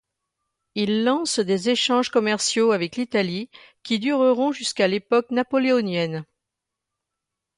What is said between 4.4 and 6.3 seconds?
jusqu'à l'époque napoléonienne.